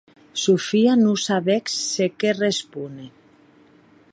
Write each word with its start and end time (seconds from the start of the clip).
Sofia 0.43 0.93
non 1.03 1.17
sabec 1.27 1.63
se 1.91 2.05
qué 2.19 2.31
respóner. 2.45 3.11